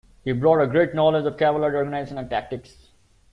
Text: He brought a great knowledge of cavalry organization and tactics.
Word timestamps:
He 0.23 0.31
brought 0.31 0.59
a 0.63 0.65
great 0.65 0.95
knowledge 0.95 1.27
of 1.27 1.37
cavalry 1.37 1.75
organization 1.75 2.17
and 2.17 2.27
tactics. 2.27 2.89